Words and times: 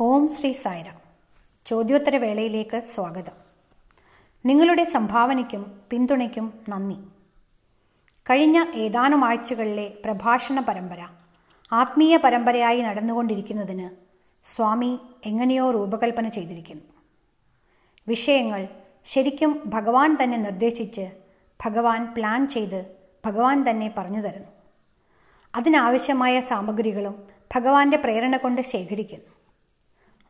ഓം 0.00 0.34
ശ്രീ 0.34 0.52
സായിറാം 0.52 0.94
ചോദ്യോത്തര 1.66 2.16
വേളയിലേക്ക് 2.16 2.82
സ്വാഗതം. 2.94 3.32
നിങ്ങളുടെ 4.46 4.84
സംഭാവനയ്ക്കും 4.84 5.82
പിന്തുണയ്ക്കും 5.90 6.60
നന്ദി. 6.68 6.96
കഴിഞ്ഞ 8.30 8.64
ഏതാനും 8.74 9.24
ആഴ്ചകളിലെ 9.24 9.94
പ്രഭാഷണ 10.04 10.60
പരമ്പര 10.60 11.06
ആത്മീയ 11.72 12.16
പരമ്പരയായി 12.16 12.80
നടന്നുകൊണ്ടിരിക്കുന്നതിന് 12.80 13.90
സ്വാമി 14.56 14.98
എങ്ങനെയോ 15.24 15.70
രൂപകൽപ്പന 15.70 16.28
ചെയ്തിരിക്കുന്നു. 16.28 16.82
വിഷയങ്ങൾ 18.08 18.68
ശരിക്കും 19.06 19.62
ഭഗവാൻ 19.66 20.16
തന്നെ 20.22 20.38
നിർദ്ദേശിച്ച് 20.38 21.10
ഭഗവാൻ 21.66 22.14
പ്ലാൻ 22.16 22.48
ചെയ്ത് 22.48 22.96
ഭഗവാൻ 23.26 23.70
തന്നെ 23.70 23.94
പറഞ്ഞു 23.98 24.20
തരുന്നു. 24.20 24.48
അതിനാവശ്യമായ 25.54 26.40
സാമഗ്രികളും 26.40 27.22
ഭഗവാന്റെ 27.54 27.96
പ്രേരണ 27.96 28.36
കൊണ്ട് 28.36 28.62
ശേഖരിക്കുന്നു. 28.62 29.43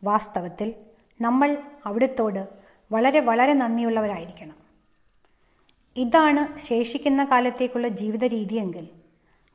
വാസ്തവത്തിൽ 0.04 0.74
നമ്മൾ 1.20 1.62
അവിടുത്തോട് 1.86 2.48
വളരെ 2.92 3.20
വളരെ 3.20 3.52
നന്ദിയുള്ളവരായിരിക്കണം. 3.52 4.56
ഇതാണ് 5.96 6.58
ശേഷിക്കുന്ന 6.58 7.24
കാലത്തേക്കുള്ള 7.24 7.88
ജീവിത 7.88 8.24
രീതിയെങ്കിൽ 8.24 8.88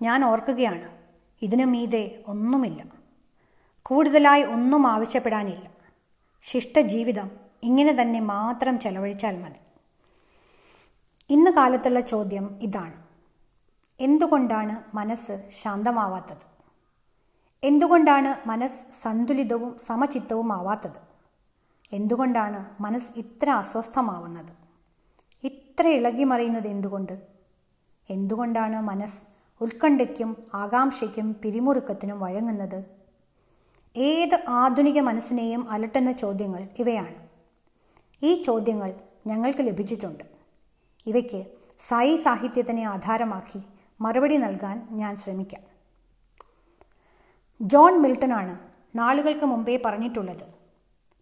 ഞാൻ 0.02 0.26
ഓർക്കുകയാണ് 0.26 0.98
ഇതിനു 1.42 1.66
മീതെ 1.66 2.24
ഒന്നുമില്ല. 2.28 2.84
കൂടുതലായി 3.84 4.44
ഒന്നും 4.44 4.88
ആവശ്യപ്പെടാനില്ല. 4.88 5.72
ശിഷ്ടജീവിതം 6.44 7.32
ഇങ്ങനെ 7.64 8.02
തന്നെ 8.02 8.20
മാത്രം 8.20 8.80
ചെലവഴിച്ചാൽ 8.80 9.44
മതി. 9.44 9.60
ഇന്ന് 11.30 11.52
കാലത്തുള്ള 11.52 12.00
ചോദ്യം 12.00 12.60
ഇതാണ്. 12.62 12.94
എന്തുകൊണ്ടാണ് 14.00 14.96
മനസ്സ് 14.96 15.50
ശാന്തമാവാത്തത്? 15.62 16.59
എന്തുകൊണ്ടാണ് 17.64 18.48
മനസ്സ് 18.48 18.84
സന്തുലിതവും 19.02 19.78
സമചിത്തവും 19.86 20.54
ആവാത്തത് 20.54 21.00
എന്തുകൊണ്ടാണ് 21.94 22.82
മനസ്സ് 22.82 23.12
ഇത്ര 23.20 23.50
അസ്വസ്ഥമാവുന്നത്? 23.50 24.52
ഇത്ര 25.44 25.88
ഇളകി 25.88 26.24
മറിയുന്നത് 26.24 26.68
എന്തുകൊണ്ട്? 26.68 27.16
എന്തുകൊണ്ടാണ് 28.10 28.82
മനസ്സ് 28.82 29.22
ഉത്കണ്ഠയ്ക്കും 29.62 30.38
ആകാംക്ഷയ്ക്കും 30.54 31.36
പിരിമുറുക്കത്തിനും 31.44 32.20
വഴങ്ങുന്നത്? 32.20 32.86
ഏത് 33.96 34.44
ആധുനിക 34.48 35.00
മനസ്സിനെയും 35.00 35.72
അലട്ടുന്ന 35.72 36.12
ചോദ്യങ്ങൾ 36.12 36.68
ഇവയാണ്. 36.80 37.16
ഈ 38.24 38.42
ചോദ്യങ്ങൾ 38.42 38.94
ഞങ്ങൾക്ക് 39.28 39.60
ലഭിച്ചിട്ടുണ്ട്. 39.60 40.24
ഇവയ്ക്ക് 41.08 41.46
സായി 41.80 42.16
സാഹിത്യത്തിനെ 42.16 42.84
ആധാരമാക്കി 42.84 43.62
മറുപടി 44.02 44.38
നൽകാൻ 44.38 44.88
ഞാൻ 44.92 45.16
ശ്രമിക്കാം. 45.16 45.69
ജോൺ 47.62 48.02
മിൽട്ടൺ 48.02 48.34
ആണ് 48.34 48.60
നാളുകൾക്ക് 48.96 49.46
മുമ്പേ 49.46 49.82
പറഞ്ഞിട്ടുള്ളത്. 49.86 50.44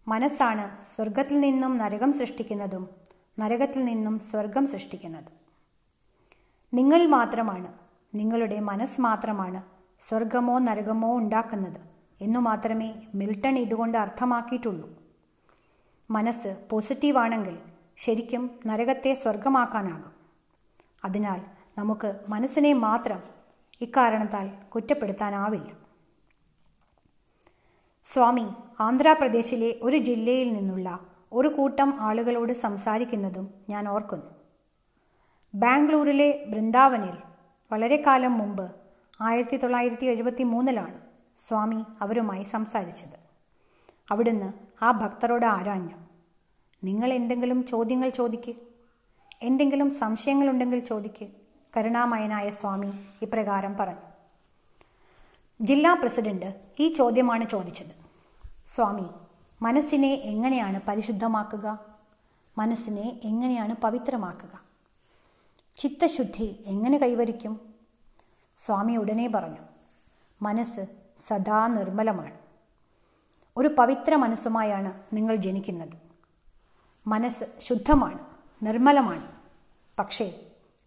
മനസ്സാണ് 0.08 0.94
സ്വർഗത്തിൽ 0.96 1.40
നിന്നും 1.40 1.78
നരകം 1.78 2.12
സൃഷ്ടിക്കുന്നതും 2.12 2.88
നരകത്തിൽ 3.38 3.84
നിന്നും 3.84 4.18
സ്വർഗം 4.18 4.66
സൃഷ്ടിക്കുന്നതും. 4.66 5.32
നിങ്ങൾ 6.74 7.06
മാത്രമാണ് 7.06 7.72
നിങ്ങളുടെ 8.14 8.60
മനസ്സ് 8.60 9.00
മാത്രമാണ് 9.00 9.62
സ്വർഗമോ 10.08 10.58
നരകമോ 10.58 11.18
ഉണ്ടാക്കുന്നത് 11.18 11.80
എന്നു 12.20 12.40
മാത്രമേ 12.40 12.94
മിൽട്ടൺ 13.14 13.58
ഇതുകൊണ്ട് 13.58 13.98
അർത്ഥമാക്കിയിട്ടുള്ളൂ. 13.98 14.88
മനസ്സ് 16.10 16.56
പോസിറ്റീവാണെങ്കിൽ 16.70 17.58
ശരിക്കും 17.96 18.60
നരകത്തെ 18.66 19.14
സ്വർഗമാക്കാനാകും 19.14 20.12
അതിനാൽ 21.04 21.40
നമുക്ക് 21.78 22.20
മനസ്സിനെ 22.28 22.72
മാത്രം 22.72 23.22
ഇക്കാരണത്താൽ 23.80 24.52
കുറ്റപ്പെടുത്താനാവില്ല. 24.74 25.87
സ്വാമി 28.12 28.46
ആന്ധ്രാപ്രദേശിലെ 28.80 29.74
ഒരു 29.82 29.96
ജില്ലയിൽ 29.96 30.52
നിന്നുള്ള 30.52 30.98
ഒരു 31.32 31.48
കൂട്ടം 31.48 32.00
ആളുകളോട് 32.00 32.52
സംസാരിക്കുന്നതും 32.52 33.54
ഞാൻ 33.68 33.88
ഓർക്കുന്നു. 33.88 34.26
ബാംഗ്ലൂരിലെ 35.54 36.44
ബൃന്ദാവനിൽ 36.48 37.16
വളരെ 37.72 38.04
കാലം 38.06 38.38
മുമ്പ് 38.38 38.72
ആയിരത്തി 39.20 39.56
തൊള്ളായിരത്തി 39.56 40.06
എഴുപത്തി 40.06 40.42
മൂന്നിലാണ് 40.42 41.00
സ്വാമി 41.48 41.84
അവരുമായി 42.00 42.42
സംസാരിച്ചത്. 42.42 43.18
അവിടുന്ന് 44.10 44.52
ആ 44.84 44.90
ഭക്തരോട് 44.90 45.46
ആരാഞ്ഞു 45.46 45.96
നിങ്ങൾ 46.84 47.12
എന്തെങ്കിലും 47.12 47.66
ചോദ്യങ്ങൾ 47.66 48.08
ചോദിക്ക്. 48.08 48.54
എന്തെങ്കിലും 49.42 49.90
സംശയങ്ങളുണ്ടെങ്കിൽ 49.90 50.84
ചോദിക്ക് 50.84 51.28
കരുണാമയനായ 51.76 52.50
സ്വാമി 52.50 52.92
ഇപ്രകാരം 53.22 53.76
പറഞ്ഞു. 53.76 54.07
ജില്ലാ 55.60 55.94
പ്രസിഡന്റ് 55.94 56.54
ഈ 56.80 56.94
ചോദ്യമാണ് 56.94 57.50
ചോദിച്ചത്. 57.50 58.08
സ്വാമി 58.74 59.04
മനസ്സിനെ 59.62 60.08
എങ്ങനെയാണ് 60.08 60.80
പരിശുദ്ധമാക്കുക? 60.88 61.78
മനസ്സിനെ 62.58 63.20
എങ്ങനെയാണ് 63.24 63.74
പവിത്രമാക്കുക? 63.74 64.60
ചിത്തശുദ്ധി 65.78 66.62
എങ്ങനെ 66.66 66.98
കൈവരിക്കും? 66.98 67.74
സ്വാമി 68.56 68.96
ഉടനെ 68.96 69.28
പറഞ്ഞു 69.28 69.60
മനസ്സ് 70.42 70.80
സദാ 71.26 71.66
നിർമ്മലമാണ്. 71.66 72.38
ഒരു 73.56 73.68
പവിത്ര 73.68 74.14
മനസ്സുമായാണ് 74.14 75.02
നിങ്ങൾ 75.12 75.36
ജനിക്കുന്നത്. 75.36 75.96
മനസ്സ് 77.06 77.44
ശുദ്ധമാണ് 77.60 78.18
നിർമ്മലമാണ്. 78.62 79.32
പക്ഷേ 79.98 80.40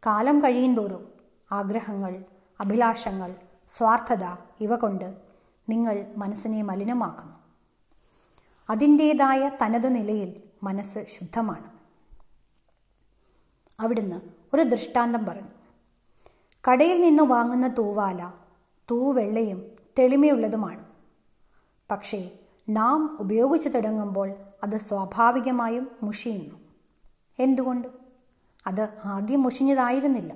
കാലം 0.06 0.40
കഴിയുന്തോറും 0.40 1.08
ആഗ്രഹങ്ങൾ 1.52 2.24
അഭിലാഷങ്ങൾ 2.60 3.36
സ്വാർത്ഥത 3.78 4.24
ഇവ 4.62 4.76
കൊണ്ട് 4.76 5.16
നിങ്ങൾ 5.70 6.14
മനസ്സിനെ 6.18 6.62
മലിനമാക്കുന്നു. 6.62 7.38
അതിന്റേതായ 8.70 9.52
തനതു 9.62 9.88
നിലയിൽ 9.88 10.44
മനസ്സ് 10.64 11.06
ശുദ്ധമാണ്. 11.06 11.72
അവിടുന്ന് 13.80 14.22
ഒരു 14.54 14.62
ദൃഷ്ടാന്തം 14.62 15.26
പറഞ്ഞു. 15.26 15.50
കടയിൽ 16.72 17.02
നിന്ന് 17.02 17.24
വാങ്ങുന്ന 17.24 17.76
തൂവാല 17.78 18.32
തൂവെള്ളയും 18.92 19.72
തെളിമയുള്ളതുമാണ്. 20.00 20.86
പക്ഷേ 21.92 22.32
നാം 22.70 23.18
ഉപയോഗിച്ചു 23.20 23.70
തുടങ്ങുമ്പോൾ 23.70 24.36
അത് 24.64 24.78
സ്വാഭാവികമായും 24.78 25.92
മുഷിയുന്നു. 26.04 26.56
എന്തുകൊണ്ട്? 27.40 27.88
അത് 28.68 28.98
ആദ്യം 29.06 29.42
മുഷിഞ്ഞതായിരുന്നില്ല. 29.42 30.36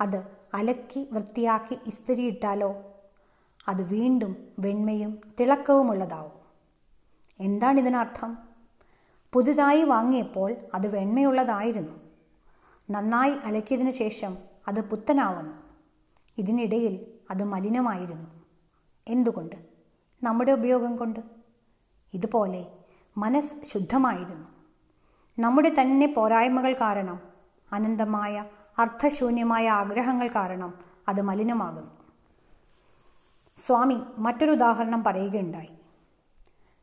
അത് 0.00 0.37
അലക്കി 0.54 1.08
വൃത്തിയാക്കി 1.12 1.78
ഇസ്തിരിയിട്ടാലോ? 1.86 2.82
അത് 3.68 3.82
വീണ്ടും 3.82 4.48
വെണ്മയും 4.58 5.20
തിളക്കവുമുള്ളതാവും. 5.40 6.32
എന്താണ് 7.40 7.80
ഇതിനർത്ഥം 7.80 8.38
പുതുതായി 9.32 9.82
വാങ്ങിയപ്പോൾ 9.82 10.56
അത് 10.74 10.86
വെണ്മയുള്ളതായിരുന്നു. 10.86 11.92
നന്നായി 12.90 13.32
അലക്കിയതിനു 13.44 13.90
ശേഷം 13.90 14.38
അത് 14.68 14.90
പുത്തനാവുന്നു. 14.90 15.54
ഇതിനിടയിൽ 16.38 17.06
അത് 17.30 17.44
മലിനമായിരുന്നു. 17.44 18.44
എന്തുകൊണ്ട്? 19.08 19.56
നമ്മുടെ 20.22 20.52
ഉപയോഗം 20.52 20.96
കൊണ്ട്? 20.96 21.20
ഇതുപോലെ 22.14 22.66
മനസ്സ് 23.18 23.54
ശുദ്ധമായിരുന്നു. 23.64 24.48
നമ്മുടെ 25.38 25.76
തന്നെ 25.80 26.06
പോരായ്മകൾ 26.06 26.72
കാരണം 26.72 27.20
അനന്തമായ 27.72 28.44
അർത്ഥശൂന്യമായ 28.78 29.68
ആഗ്രഹങ്ങൾ 29.68 30.28
കാരണം 30.28 30.74
അത് 31.08 31.20
മലിനമാകുന്നു. 31.20 31.90
സ്വാമി 33.58 34.00
മറ്റൊരു 34.18 34.50
ഉദാഹരണം 34.50 35.04
പറയുകയുണ്ടായി. 35.04 35.68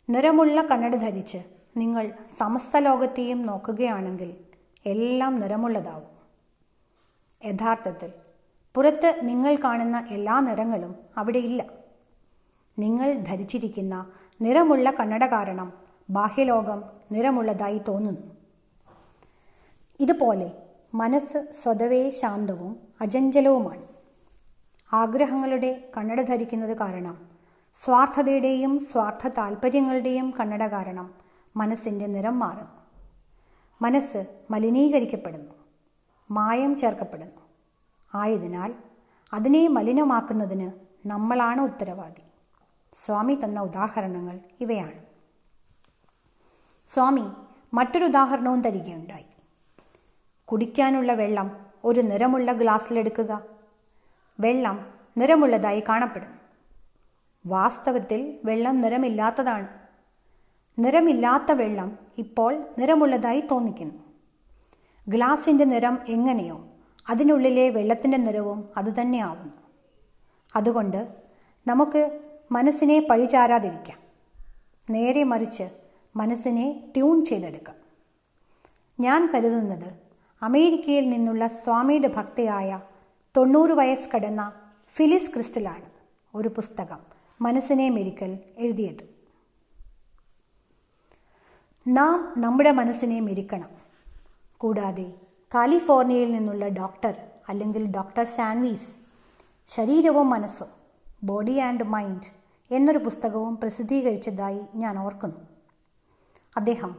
നിറമുള്ള 0.10 0.62
കണ്ണട 0.62 0.96
ധരിച്ച് 0.96 1.38
നിങ്ങൾ 1.78 2.14
സമസ്ത 2.40 2.78
ലോകത്തെയും 2.78 3.42
നോക്കുകയാണെങ്കിൽ 3.42 4.38
എല്ലാം 4.86 5.40
നിറമുള്ളതാവും. 5.40 6.16
യഥാർത്ഥത്തിൽ 7.46 8.12
പുറത്ത് 8.76 9.20
നിങ്ങൾ 9.24 9.56
കാണുന്ന 9.56 10.08
എല്ലാ 10.10 10.40
നിറങ്ങളും 10.40 10.96
അവിടെയില്ല 11.18 11.66
നിങ്ങൾ 12.80 13.14
ധരിച്ചിരിക്കുന്ന 13.14 14.06
നിറമുള്ള 14.42 14.92
കണ്ണട 14.92 15.26
കാരണം 15.26 15.74
ബാഹ്യലോകം 16.10 16.84
നിറമുള്ളതായി 17.12 17.78
തോന്നുന്നു. 17.78 18.36
ഇതുപോലെ 20.00 20.65
മനസ്സ് 20.96 21.54
സ്വതവേ 21.64 22.10
ശാന്തവും 22.10 22.80
അജഞ്ചലവുമാണ് 23.02 23.88
ആഗ്രഹങ്ങളുടെ 24.94 25.90
കണ്ണട 25.98 26.22
ധരിക്കുന്നത് 26.22 26.78
കാരണം 26.78 27.30
സ്വാർത്ഥതയുടെയും 27.76 28.86
സ്വാർത്ഥ 28.86 29.28
താല്പര്യങ്ങളുടെയും 29.28 30.34
കണ്ണട 30.40 30.68
കാരണം 30.68 31.14
മനസ്സിന്റെ 31.58 32.06
നിറം 32.06 32.40
മാറുന്നു. 32.40 32.82
മനസ്സ് 33.82 34.26
മലിനീകരിക്കപ്പെടുന്നു 34.52 35.52
മായം 36.32 36.80
ചേർക്കപ്പെടുന്നു. 36.80 37.42
ആയതിനാൽ 38.16 38.74
അതിനെ 39.34 39.68
മലിനമാക്കുന്നതിന് 39.68 40.72
നമ്മളാണ് 41.08 41.62
ഉത്തരവാദി. 41.62 42.22
സ്വാമി 43.06 43.40
തന്ന 43.44 43.60
ഉദാഹരണങ്ങൾ 43.62 44.40
ഇവയാണ്. 44.62 45.04
സ്വാമി 46.88 47.26
മറ്റൊരു 47.74 48.06
ഉദാഹരണവും 48.06 48.62
തരികയുണ്ടായി. 48.62 49.35
കുടിക്കാനുള്ള 50.46 51.14
വെള്ളം 51.14 51.58
ഒരു 51.84 52.02
നിറമുള്ള 52.02 52.52
ഗ്ലാസ്സിലെടുക്കുക. 52.52 53.46
വെള്ളം 54.40 54.86
നിറമുള്ളതായി 55.18 55.80
കാണപ്പെടും. 55.80 56.40
വാസ്തവത്തിൽ 57.46 58.40
വെള്ളം 58.46 58.82
നിറമില്ലാത്തതാണ്. 58.82 59.68
നിറമില്ലാത്ത 60.80 61.52
വെള്ളം 61.52 61.98
ഇപ്പോൾ 62.18 62.68
നിറമുള്ളതായി 62.78 63.44
തോന്നിക്കുന്നു. 63.52 63.94
ഗ്ലാസിന്റെ 65.10 65.64
നിറം 65.64 66.00
എങ്ങനെയോ 66.08 66.68
അതിനുള്ളിലെ 67.10 67.70
വെള്ളത്തിന്റെ 67.70 68.18
നിറവും 68.18 68.70
അതുതന്നെയാവുന്നു 68.78 69.54
അതുകൊണ്ട് 70.56 71.08
നമുക്ക് 71.68 72.22
മനസ്സിനെ 72.52 73.08
പഴിചാരാതിരിക്കാം. 73.10 73.98
നേരെ 74.90 75.24
മറിച്ച് 75.24 75.70
മനസ്സിനെ 76.16 76.84
ട്യൂൺ 76.96 77.26
ചെയ്തെടുക്കാം. 77.26 77.76
ഞാൻ 79.00 79.32
കരുതുന്നത് 79.36 80.05
അമേരിക്കയിൽ 80.46 81.10
നിന്നുള്ള 81.10 81.48
സ്വാമിയുടെ 81.48 82.08
ഭക്തയായ 82.08 82.80
തൊണ്ണൂറ് 83.38 83.72
വയസ്സ് 83.72 84.10
കടന്ന 84.16 84.54
ഫിലിസ് 84.96 85.34
ക്രിസ്റ്റലാണ് 85.34 85.86
ഒരു 86.36 86.48
പുസ്തകം 86.48 87.00
മനസ്സിനെ 87.42 87.90
മെരിക്കൽ 87.90 88.40
എഴുതിയത്. 88.58 89.16
നാം 91.88 92.34
നമ്മുടെ 92.38 92.72
മനസ്സിനെ 92.72 93.20
മെരിക്കണം. 93.20 93.70
കൂടാതെ 94.58 95.14
കാലിഫോർണിയയിൽ 95.56 96.32
നിന്നുള്ള 96.32 96.68
ഡോക്ടർ 96.68 97.16
അല്ലെങ്കിൽ 97.50 97.86
ഡോക്ടർ 97.86 98.24
സാൻവീസ് 98.24 98.98
ശരീരവും 99.68 100.30
മനസ്സും 100.30 100.68
ബോഡി 101.24 101.58
ആൻഡ് 101.58 101.84
മൈൻഡ് 101.84 102.30
എന്നൊരു 102.72 102.98
പുസ്തകവും 102.98 103.58
പ്രസിദ്ധീകരിച്ചതായി 103.58 104.62
ഞാൻ 104.76 105.00
ഓർക്കുന്നു. 105.00 105.42
അദ്ദേഹം 106.58 106.96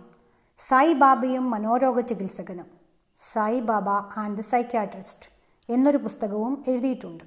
സായി 0.58 0.92
ബാബയും 0.92 1.50
മനോരോഗ 1.50 2.00
ചികിത്സകനും 2.00 2.75
Sai 3.18 3.60
Baba 3.60 3.88
and 3.88 4.36
the 4.36 4.40
psychiatrist 4.40 5.30
എന്നൊരു 5.72 5.96
പുസ്തകവും 5.96 6.64
എഴുതിയിട്ടുണ്ട്. 6.68 7.24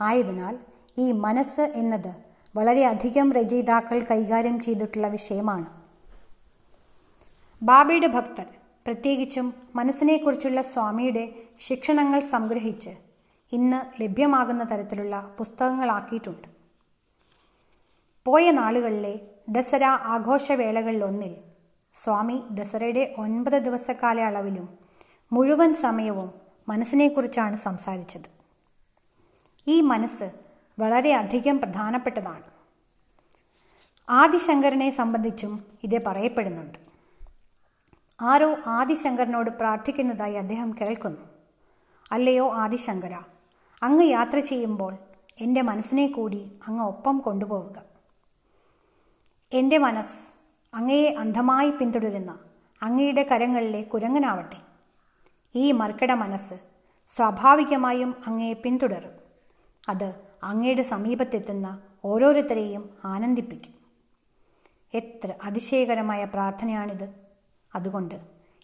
ആയതിനാൽ 0.00 0.58
ഈ 0.98 1.12
മനസ്സ് 1.12 1.60
എന്നത് 1.60 2.14
വളരെയധികം 2.56 3.32
രചയിതാക്കൾ 3.32 4.04
കൈകാര്യം 4.10 4.60
ചെയ്തിട്ടുള്ള 4.60 5.08
വിഷയമാണ്. 5.08 5.66
ബാബയുടെ 7.62 8.06
ഭക്തർ 8.06 8.46
പ്രത്യേകിച്ചും 8.86 9.54
മനസ്സിനെക്കുറിച്ചുള്ള 9.74 10.62
സ്വാമിയുടെ 10.62 11.34
ശിക്ഷണങ്ങൾ 11.60 12.20
സംഗ്രഹിച്ച് 12.20 12.90
ഇന്ന് 13.52 14.02
ലഭ്യമാകുന്ന 14.02 14.64
തരത്തിലുള്ള 14.64 15.34
പുസ്തകങ്ങളാക്കിയിട്ടുണ്ട്. 15.38 16.48
പോയ 18.24 18.50
നാളുകളിലെ 18.50 19.20
ദസറ 19.48 19.84
ആഘോഷവേളകളിലൊന്നിൽ 19.84 21.36
സ്വാമി 21.94 22.42
ദസറയുടെ 22.50 23.14
ഒൻപത് 23.18 23.62
ദിവസ 23.62 23.90
അളവിലും 24.24 24.85
മുഴുവൻ 25.32 25.74
സമയവും 25.74 26.32
മനസ്സിനെക്കുറിച്ചാണ് 26.68 27.56
സംസാരിച്ചത്. 27.56 28.28
ഈ 29.66 29.80
മനസ്സ് 29.80 30.30
വളരെയധികം 30.78 31.58
പ്രധാനപ്പെട്ടതാണ്. 31.58 32.42
ആദിശങ്കരനെ 34.08 34.90
സംബന്ധിച്ചും 34.90 35.64
ഇത് 35.84 36.04
പറയപ്പെടുന്നുണ്ട്. 36.04 36.78
ആരോ 38.20 38.56
ആദിശങ്കരനോട് 38.66 39.50
പ്രാർത്ഥിക്കുന്നതായി 39.50 40.34
അദ്ദേഹം 40.34 40.74
കേൾക്കുന്നു. 40.80 41.20
അല്ലയോ 42.12 42.52
ആദിശങ്കര 42.54 43.18
അങ്ങ് 43.82 44.04
യാത്ര 44.04 44.38
ചെയ്യുമ്പോൾ 44.38 44.98
എന്റെ 45.40 45.62
മനസ്സിനെ 45.62 46.06
കൂടി 46.06 46.52
അങ്ങ് 46.68 46.84
ഒപ്പം 46.84 47.18
കൊണ്ടുപോവുക. 47.18 47.82
എന്റെ 49.52 49.78
മനസ്സ് 49.78 50.34
അങ്ങയെ 50.76 51.14
അന്ധമായി 51.14 51.70
പിന്തുടരുന്ന 51.70 52.38
അങ്ങയുടെ 52.82 53.22
കരങ്ങളിലെ 53.22 53.82
കുരങ്ങനാവട്ടെ. 53.82 54.65
ഈ 55.56 55.72
മർക്കട 55.72 56.12
മനസ്സ് 56.12 56.54
സ്വാഭാവികമായും 57.16 58.14
അങ്ങയെ 58.26 58.52
പിന്തുടരും. 58.52 59.14
അത് 59.88 60.14
അങ്ങയുടെ 60.42 60.82
സമീപത്തെത്തുന്ന 60.82 61.82
ഓരോരുത്തരെയും 62.04 62.90
ആനന്ദിപ്പിക്കും. 63.04 63.74
എത്ര 64.94 65.34
അതിശയകരമായ 65.44 66.24
പ്രാർത്ഥനയാണിത്. 66.24 67.08
അതുകൊണ്ട് 67.74 68.14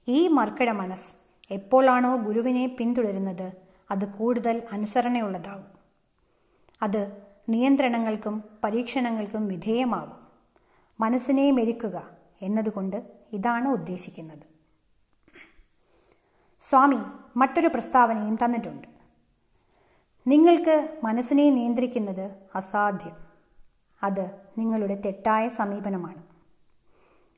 ഈ 0.09 0.29
മർക്കട 0.29 0.71
മനസ്സ് 0.71 1.13
എപ്പോഴാണോ 1.53 2.17
ഗുരുവിനെ 2.17 2.67
പിന്തുടരുന്നത് 2.67 3.53
അത് 3.91 4.05
കൂടുതൽ 4.13 4.63
അനുസരണയുള്ളതാവും 4.73 5.69
അത് 6.83 7.03
നിയന്ത്രണങ്ങൾക്കും 7.49 8.45
പരീക്ഷണങ്ങൾക്കും 8.65 9.49
വിധേയമാവും 9.49 10.19
മനസ്സിനെ 11.01 11.51
മെരുക്കുക 11.51 12.11
എന്നതുകൊണ്ട് 12.43 12.97
ഇതാണ് 13.33 13.69
ഉദ്ദേശിക്കുന്നത്. 13.69 14.52
സ്വാമി 16.63 16.97
മറ്റൊരു 17.37 17.69
പ്രസ്താവനയും 17.69 18.39
തന്നിട്ടുണ്ട്. 18.45 18.89
നിങ്ങൾക്ക് 20.27 21.01
മനസ്സിനെ 21.05 21.51
നിയന്ത്രിക്കുന്നത് 21.51 22.31
അസാധ്യം. 22.55 23.17
അത് 24.03 24.31
നിങ്ങളുടെ 24.59 24.95
തെറ്റായ 24.95 25.49
സമീപനമാണ്. 25.49 26.23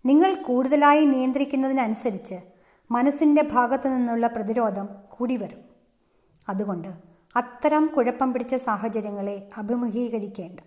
നിങ്ങൾ 0.07 0.35
കൂടുതലായി 0.35 1.05
നിയന്ത്രിക്കുന്നതിനനുസരിച്ച് 1.05 2.35
മനസ്സിന്റെ 2.91 3.43
ഭാഗത്തു 3.43 3.89
നിന്നുള്ള 3.89 4.27
പ്രതിരോധം 4.27 4.89
കൂടി 5.09 5.37
വരും. 5.37 5.65
അതുകൊണ്ട് 6.49 6.89
അത്തരം 7.37 7.91
കുഴപ്പം 7.97 8.33
പിടിച്ച 8.33 8.55
സാഹചര്യങ്ങളെ 8.55 9.51
അഭിമുഖീകരിക്കേണ്ട. 9.57 10.61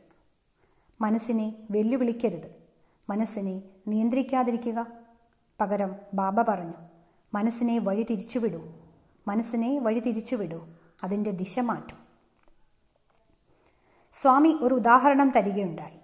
മനസ്സിനെ 1.02 1.54
വെല്ലുവിളിക്കരുത്. 1.72 2.56
മനസ്സിനെ 3.10 3.62
നിയന്ത്രിക്കാതിരിക്കുക. 3.88 4.88
പകരം 5.62 5.96
ബാബ 6.14 6.42
പറഞ്ഞു. 6.42 6.97
മനസ്സിനെ 7.34 7.80
വഴി 7.80 8.04
തിരിച്ചുവിടൂ 8.10 8.62
മനസ്സിനെ 9.28 9.80
വഴി 9.80 10.00
തിരിച്ചുവിടൂ 10.00 10.68
അതിന്റെ 11.04 11.32
ദിശ 11.32 11.60
മാറ്റും. 11.60 11.98
സ്വാമി 14.14 14.58
ഒരു 14.62 14.76
ഉദാഹരണം 14.76 15.30
തരികയുണ്ടായി. 15.30 16.00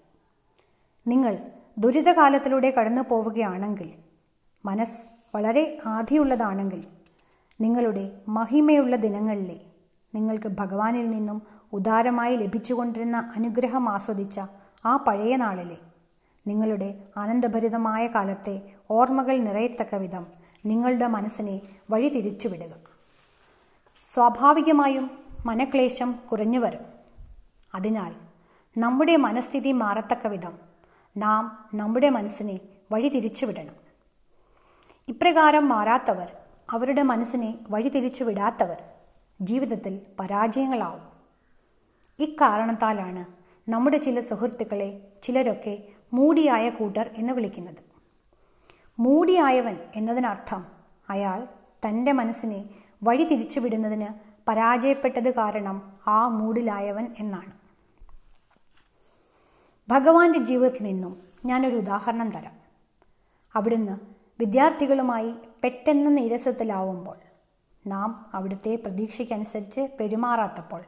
നിങ്ങൾ 1.07 1.51
ദുരിതകാലത്തിലൂടെ 1.77 2.73
കടന്നു 2.79 3.01
പോവുകയാണെങ്കിൽ 3.01 3.93
മനസ്സ് 4.65 5.01
വളരെ 5.35 5.77
ആധിയുള്ളതാണെങ്കിൽ 5.85 6.87
നിങ്ങളുടെ 7.61 8.21
മഹിമയുള്ള 8.27 8.95
ദിനങ്ങളിലെ 8.95 9.61
നിങ്ങൾക്ക് 10.15 10.47
ഭഗവാനിൽ 10.47 11.09
നിന്നും 11.09 11.41
ഉദാരമായി 11.73 12.35
ലഭിച്ചുകൊണ്ടിരുന്ന 12.35 13.31
അനുഗ്രഹം 13.35 13.89
ആസ്വദിച്ച 13.89 14.39
ആ 14.85 14.97
പഴയ 14.97 15.35
നാളിലെ 15.35 15.77
നിങ്ങളുടെ 16.47 17.03
ആനന്ദഭരിതമായ 17.17 18.07
കാലത്തെ 18.07 18.73
ഓർമ്മകൾ 18.91 19.37
നിറയത്തക്ക 19.37 19.95
വിധം 19.95 20.42
നിങ്ങളുടെ 20.65 21.07
മനസ്സിനെ 21.07 21.61
വഴി 21.91 22.09
തിരിച്ചുവിടുക 22.09 22.75
സ്വാഭാവികമായും 24.13 25.11
മനക്ലേശം 25.45 26.11
കുറഞ്ഞു 26.31 26.59
വരും. 26.59 26.85
അതിനാൽ 27.75 28.15
നമ്മുടെ 28.77 29.15
മനസ്ഥിതി 29.15 29.71
മാറത്തക്ക 29.71 30.27
വിധം 30.27 30.59
നാം 31.17 31.69
നമ്മുടെ 31.73 32.09
മനസ്സിനെ 32.09 32.59
വഴി 32.91 33.09
തിരിച്ചുവിടണം 33.09 33.75
ഇപ്രകാരം 35.07 35.69
മാറാത്തവർ 35.69 36.37
അവരുടെ 36.69 37.01
മനസ്സിനെ 37.01 37.59
വഴി 37.69 37.89
തിരിച്ചു 37.89 38.23
വിടാത്തവർ 38.23 38.83
ജീവിതത്തിൽ 39.41 40.01
പരാജയങ്ങളാവും. 40.19 41.01
ഇക്കാരണത്താലാണ് 42.19 43.25
നമ്മുടെ 43.69 43.97
ചില 43.97 44.21
സുഹൃത്തുക്കളെ 44.21 45.07
ചിലരൊക്കെ 45.23 45.83
മൂടിയായ 46.13 46.69
കൂട്ടർ 46.69 47.11
എന്ന് 47.17 47.33
വിളിക്കുന്നത്. 47.33 47.92
മൂടിയായവൻ 48.99 49.77
എന്നതിനർത്ഥം 49.95 50.65
അയാൾ 51.09 51.47
തന്റെ 51.87 52.11
മനസ്സിനെ 52.11 52.69
വഴി 53.03 53.23
തിരിച്ചുവിടുന്നതിന് 53.23 54.07
പരാജയപ്പെട്ടത് 54.47 55.35
കാരണം 55.35 55.93
ആ 56.07 56.27
മൂടിലായവൻ 56.27 57.15
എന്നാണ്. 57.19 57.51
ഭഗവാന്റെ 59.89 60.39
ജീവിതത്തിൽ 60.39 60.83
നിന്നും 60.83 61.23
ഞാനൊരു 61.45 61.75
ഉദാഹരണം 61.75 62.29
തരാം. 62.29 62.53
അവിടുന്ന് 63.55 63.97
വിദ്യാർത്ഥികളുമായി 64.39 65.35
പെട്ടെന്ന് 65.63 66.17
നീരസത്തിലാവുമ്പോൾ 66.17 67.17
നാം 67.87 68.25
അവിടുത്തെ 68.33 68.75
പ്രതീക്ഷയ്ക്കനുസരിച്ച് 68.75 69.87
പെരുമാറാത്തപ്പോൾ 69.99 70.81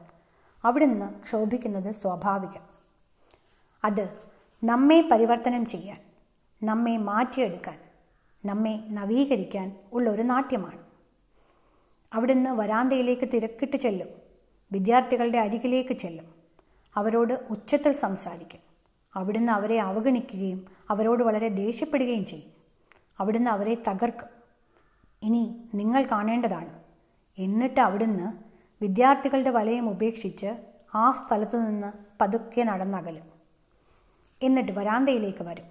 അവിടുന്ന് 0.64 1.20
ക്ഷോഭിക്കുന്നത് 1.24 1.94
സ്വാഭാവികം. 1.94 2.62
അത് 3.84 4.18
നമ്മെ 4.64 5.08
പരിവർത്തനം 5.12 5.66
ചെയ്യാൻ 5.66 5.98
നമ്മെ 6.62 6.96
മാറ്റിയെടുക്കാൻ 6.96 7.85
നമ്മെ 8.46 8.84
നവീകരിക്കാൻ 8.90 9.76
ഉള്ള 9.92 10.10
ഒരു 10.10 10.22
നാട്യമാണ്. 10.22 10.78
അവിടുന്ന് 12.12 12.50
വരാന്തയിലേക്ക് 12.50 13.28
തിരക്കിട്ട് 13.32 13.76
ചെല്ലും. 13.76 14.08
വിദ്യാർത്ഥികളുടെ 14.72 15.38
അരികിലേക്ക് 15.38 15.92
ചെല്ലും. 15.92 16.34
അവരോട് 16.94 17.46
ഉച്ചത്തിൽ 17.50 17.92
സംസാരിക്കും. 17.92 18.60
അവിടുന്ന് 19.14 19.52
അവരെ 19.52 19.80
അവഗണിക്കുകയും 19.80 20.66
അവരോട് 20.90 21.22
വളരെ 21.22 21.48
ദേഷ്യപ്പെടുകയും 21.48 22.24
ചെയ്യും. 22.24 22.50
അവിടുന്ന് 23.20 23.50
അവരെ 23.50 23.74
തകർക്കും. 23.74 24.28
ഇനി 25.22 25.56
നിങ്ങൾ 25.74 26.02
കാണേണ്ടതാണ്. 26.10 26.78
എന്നിട്ട് 27.38 27.80
അവിടുന്ന് 27.80 28.32
വിദ്യാർത്ഥികളുടെ 28.82 29.50
വലയം 29.50 29.88
ഉപേക്ഷിച്ച് 29.90 30.56
ആ 30.94 31.12
സ്ഥലത്തു 31.12 31.56
നിന്ന് 31.56 31.92
പതുക്കെ 32.20 32.62
നടന്നകലും. 32.62 33.22
എന്നിട്ട് 34.42 34.72
വരാന്തയിലേക്ക് 34.72 35.44
വരും. 35.44 35.64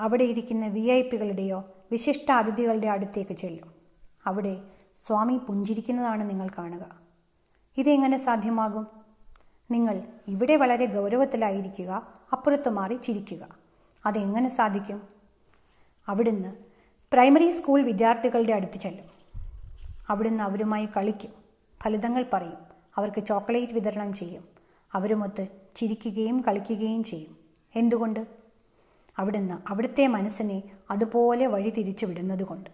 അവിടെ 0.00 0.24
ഇരിക്കുന്ന 0.24 0.66
വി 0.66 0.80
ഐ 0.80 1.02
പികളുടെയോ 1.02 1.64
വിശിഷ്ട 1.92 2.32
അതിഥികളുടെ 2.32 2.86
അടുത്തേക്ക് 2.86 3.32
ചെല്ലും. 3.32 3.72
അവിടെ 4.26 4.62
സ്വാമി 5.06 5.36
പുഞ്ചിരിക്കുന്നതാണ് 5.36 6.30
നിങ്ങൾ 6.30 6.48
കാണുക. 6.58 7.00
ഇതെങ്ങനെ 7.76 8.18
സാധ്യമാകും? 8.18 8.86
നിങ്ങൾ 9.70 10.02
ഇവിടെ 10.28 10.56
വളരെ 10.56 10.86
ഗൗരവത്തിലായിരിക്കുക 10.86 12.08
അപ്പുറത്ത് 12.32 12.68
മാറി 12.68 12.96
ചിരിക്കുക. 12.96 13.48
അതെങ്ങനെ 14.06 14.48
സാധിക്കും? 14.48 15.02
അവിടുന്ന് 16.08 16.54
പ്രൈമറി 17.12 17.50
സ്കൂൾ 17.50 17.82
വിദ്യാർത്ഥികളുടെ 17.82 18.52
അടുത്ത് 18.52 18.78
ചെല്ലും. 18.78 19.04
അവിടുന്ന് 20.08 20.44
അവരുമായി 20.44 20.88
കളിക്കും. 20.96 21.30
ഫലിതങ്ങൾ 21.82 22.26
പറയും. 22.32 22.56
അവർക്ക് 22.96 23.20
ചോക്ലേറ്റ് 23.20 23.72
വിതരണം 23.72 24.14
ചെയ്യും. 24.14 24.44
അവരുമൊത്ത് 24.92 25.46
ചിരിക്കുകയും 25.76 26.40
കളിക്കുകയും 26.40 27.04
ചെയ്യും. 27.04 27.36
എന്തുകൊണ്ട്? 27.76 28.35
അവിടുന്ന് 29.18 29.54
അവിടുത്തെ 29.68 30.06
മനസ്സിനെ 30.06 30.62
അതുപോലെ 30.90 31.46
വഴി 31.46 31.70
തിരിച്ചു 31.70 32.06
വിടുന്നതുകൊണ്ട്. 32.06 32.70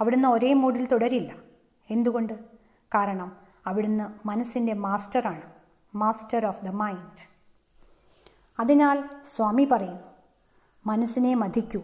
അവിടുന്ന് 0.00 0.28
ഒരേ 0.28 0.52
മൂഡിൽ 0.52 0.86
തുടരില്ല. 0.86 1.34
എന്തുകൊണ്ട്? 1.90 2.32
കാരണം 2.94 3.36
അവിടുന്ന് 3.66 4.28
മനസ്സിന്റെ 4.28 4.72
മാസ്റ്ററാണ്. 4.72 5.42
Master 5.94 6.46
of 6.46 6.64
the 6.64 6.68
mind. 6.68 7.38
അതിനാൽ 8.60 9.04
സ്വാമി 9.36 9.68
പറയുന്നു 9.72 10.02
മനസ്സിനെ 10.86 11.34
മതിക്കൂ 11.34 11.82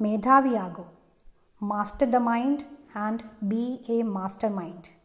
മേധാവിയാകൂ. 0.00 0.84
Master 1.62 2.10
the 2.10 2.16
mind 2.16 2.60
and 2.98 3.20
be 3.42 3.84
a 3.88 4.02
master 4.02 4.48
mind. 4.48 4.96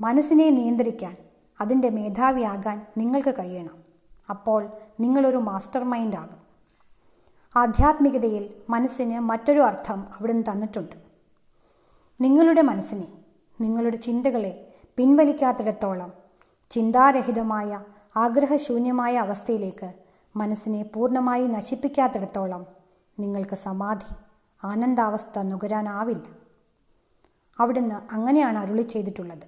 മനസ്സിനെ 0.00 0.50
നിയന്ത്രിക്കാൻ 0.50 1.16
അതിന്റെ 1.60 1.90
മേധാവിയാകാൻ 1.90 2.86
നിങ്ങൾക്ക് 2.96 3.34
കഴിയണം. 3.38 3.84
അപ്പോൾ 4.30 4.72
നിങ്ങളൊരു 5.00 5.36
മാസ്റ്റർ 5.36 5.84
മൈൻഡ് 5.84 6.16
ആകും. 6.16 6.45
ആധ്യാത്മികതയിൽ 7.56 8.54
മനസ്സിന് 8.70 9.20
മറ്റൊരു 9.20 9.60
അർത്ഥം 9.60 10.06
അവിടുന്ന് 10.16 10.44
തന്നിട്ടുണ്ട്. 10.52 10.96
നിങ്ങളുടെ 12.20 12.62
മനസ്സിനെ 12.62 13.08
നിങ്ങളുടെ 13.60 13.96
ചിന്തകളെ 13.96 14.74
പിൻവലിക്കാത്തിടത്തോളം 14.96 16.12
ചിന്താരഹിതമായ 16.70 17.80
ആഗ്രഹശൂന്യമായ 18.16 19.16
അവസ്ഥയിലേക്ക് 19.16 19.92
മനസ്സിനെ 20.36 20.82
പൂർണമായി 20.82 21.46
നശിപ്പിക്കാത്തിടത്തോളം 21.46 22.66
നിങ്ങൾക്ക് 23.18 23.56
സമാധി 23.56 24.14
ആനന്ദാവസ്ഥ 24.64 25.38
നുകരാനാവില്ല. 25.38 26.26
അവിടുന്ന് 27.60 28.14
അങ്ങനെയാണ് 28.14 28.58
അരുളി 28.58 28.82
ചെയ്തിട്ടുള്ളത്. 28.82 29.46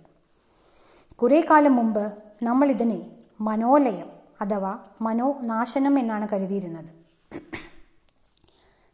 കുറേ 1.17 1.41
കാലം 1.41 1.77
മുമ്പ് 1.77 2.12
നമ്മളിതിനെ 2.43 3.11
മനോലയം 3.41 4.09
അഥവാ 4.41 4.79
മനോനാശനം 5.03 5.99
എന്നാണ് 5.99 6.29
കരുതിയിരുന്നത്. 6.29 6.99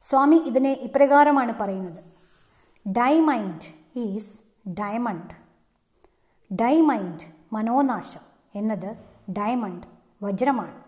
സ്വാമി 0.09 0.37
ഇതിനെ 0.37 0.73
ഇപ്രകാരമാണ് 0.73 1.59
പറയുന്നത്. 1.61 2.05
ഡൈമൈൻഡ് 2.89 3.99
ഈസ് 3.99 4.39
ഡയമണ്ട് 4.69 5.35
ഡൈമൈൻഡ് 6.55 7.21
മനോനാശം 7.53 8.21
എന്നത് 8.55 8.97
ഡയമണ്ട് 9.33 9.87
വജ്രമാണ്. 10.23 10.85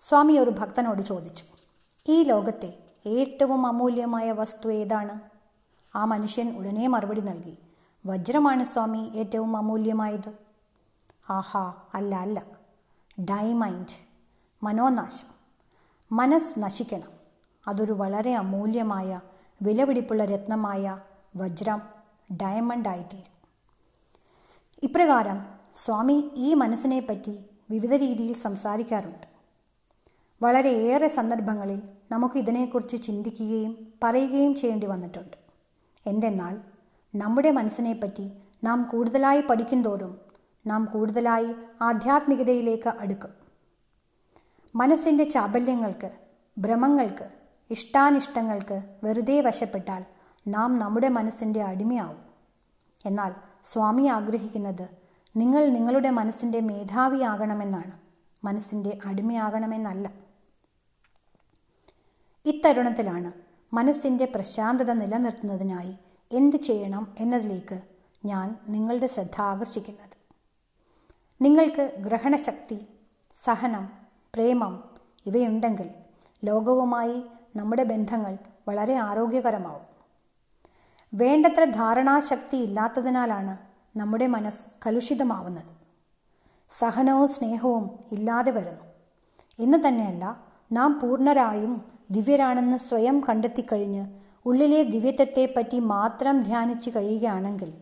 സ്വാമി 0.00 0.32
ഒരു 0.32 0.50
ഭക്തനോട് 0.50 1.02
ചോദിച്ചു 1.02 1.44
ഈ 2.08 2.22
ലോകത്തെ 2.22 2.78
ഏറ്റവും 3.06 3.66
അമൂല്യമായ 3.66 4.32
വസ്തു 4.32 4.72
ഏതാണ്? 4.72 5.20
ആ 5.96 6.04
മനുഷ്യൻ 6.04 6.56
ഉടനെ 6.56 6.88
മറുപടി 6.88 7.20
നൽകി 7.20 7.58
വജ്രമാണ് 8.06 8.64
സ്വാമി 8.64 9.10
ഏറ്റവും 9.14 9.56
അമൂല്യമായത്. 9.56 10.32
ആഹാ 11.30 11.74
അല്ല 11.94 12.14
അല്ല. 12.14 12.42
ഡൈമൈൻഡ് 13.20 14.06
മനോനാശം. 14.62 15.34
മനസ്സ് 16.12 16.58
നശിക്കണം. 16.58 17.19
അതൊരു 17.68 17.92
വളരെ 17.92 18.34
അമൂല്യമായ 18.34 19.20
വിലപിടിപ്പുള്ള 19.62 20.24
രത്നമായ 20.24 20.98
വജ്രം 21.36 21.82
ഡയമണ്ട് 22.32 22.88
ആയിത്തീരും. 22.88 23.40
ഇപ്രകാരം 24.82 25.46
സ്വാമി 25.84 26.30
ഈ 26.34 26.54
മനസ്സിനെ 26.54 27.00
പറ്റി 27.00 27.38
വിവിധ 27.70 27.94
രീതിയിൽ 27.94 28.34
സംസാരിക്കാറുണ്ട്. 28.34 29.26
വളരെയേറെ 30.42 31.08
സന്ദർഭങ്ങളിൽ 31.08 31.82
നമുക്ക് 32.12 32.38
ഇതിനെക്കുറിച്ച് 32.38 33.02
ചിന്തിക്കുകയും 33.02 33.92
പറയുകയും 34.04 34.54
ചെയ്യേണ്ടി 34.54 34.86
വന്നിട്ടുണ്ട്. 34.86 35.36
എന്തെന്നാൽ 36.06 36.58
നമ്മുടെ 37.14 37.50
മനസ്സിനെപ്പറ്റി 37.50 38.32
നാം 38.64 38.88
കൂടുതലായി 38.92 39.40
പഠിക്കും 39.40 39.82
തോറും 39.82 40.18
നാം 40.66 40.84
കൂടുതലായി 40.84 41.54
ആധ്യാത്മികതയിലേക്ക് 41.82 42.88
അടുക്കും. 42.88 43.30
മനസ്സിന്റെ 44.74 45.24
ചാബല്യങ്ങൾക്ക് 45.24 46.10
ഭ്രമങ്ങൾക്ക് 46.58 47.39
ഇഷ്ടാനിഷ്ടങ്ങൾക്ക് 47.70 48.96
വെറുതെ 49.04 49.40
വശപ്പെട്ടാൽ 49.40 50.04
നാം 50.48 50.78
നമ്മുടെ 50.78 51.08
മനസ്സിന്റെ 51.08 51.62
അടിമയാവും. 51.62 52.18
എന്നാൽ 53.06 53.32
സ്വാമി 53.64 54.06
ആഗ്രഹിക്കുന്നത് 54.06 54.88
നിങ്ങൾ 55.36 55.66
നിങ്ങളുടെ 55.66 56.10
മനസ്സിന്റെ 56.10 56.60
മേധാവിയാകണമെന്നാണ്. 56.60 58.00
മനസ്സിന്റെ 58.44 58.98
അടിമയാകണമെന്നല്ല. 59.04 60.12
ഇത്തരുണത്തിലാണ് 62.44 63.32
മനസ്സിന്റെ 63.74 64.24
പ്രശാന്തത 64.24 64.90
നിലനിർത്തുന്നതിനായി 64.92 65.94
എന്ത് 66.32 66.56
ചെയ്യണം 66.56 67.14
എന്നതിലേക്ക് 67.18 67.82
ഞാൻ 68.24 68.56
നിങ്ങളുടെ 68.68 69.06
ശ്രദ്ധ 69.06 69.40
ആകർഷിക്കുന്നത്. 69.40 70.20
നിങ്ങൾക്ക് 71.40 71.96
ഗ്രഹണശക്തി 71.98 72.86
സഹനം 73.44 73.88
പ്രേമം 74.34 74.84
ഇവയുണ്ടെങ്കിൽ 75.26 75.90
ലോകവുമായി 76.44 77.22
നമ്മുടെ 77.56 77.84
ബന്ധങ്ങൾ 77.84 78.38
വളരെ 78.68 78.94
ആരോഗ്യകരമാവും. 78.94 79.90
വേണ്ടത്ര 81.14 81.64
ധാരണാശക്തി 81.64 82.56
ഇല്ലാത്തതിനാലാണ് 82.56 83.58
നമ്മുടെ 83.98 84.26
മനസ്സ് 84.26 84.68
കലുഷിതമാവുന്നത്. 84.86 85.80
സഹനവും 86.70 87.28
സ്നേഹവും 87.28 87.98
ഇല്ലാതെ 88.12 88.50
വരുന്നു. 88.50 88.84
എന്ന് 89.58 89.88
തന്നെയല്ല 89.88 90.44
നാം 90.72 91.00
പൂർണരായും 91.00 91.84
ദിവ്യരാണെന്ന് 92.10 92.78
സ്വയം 92.78 93.22
കണ്ടെത്തിക്കഴിഞ്ഞ് 93.28 94.06
ഉള്ളിലെ 94.46 94.82
ദിവ്യത്വത്തെപ്പറ്റി 94.82 95.78
മാത്രം 95.78 96.42
ധ്യാനിച്ചു 96.42 96.90
കഴിയുകയാണെങ്കിൽ 96.90 97.74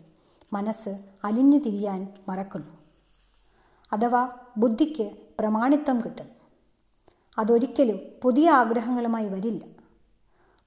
മനസ്സ് 0.52 0.98
അലിഞ്ഞു 1.24 1.58
തിരിയാൻ 1.58 2.08
മറക്കുന്നു. 2.28 2.78
അഥവാ 3.92 4.28
ബുദ്ധിക്ക് 4.56 5.10
പ്രമാണിത്വം 5.38 6.00
കിട്ടും. 6.00 6.37
അതൊരിക്കലും 7.38 8.00
പുതിയ 8.22 8.50
ആഗ്രഹങ്ങളുമായി 8.50 9.28
വരില്ല. 9.28 9.64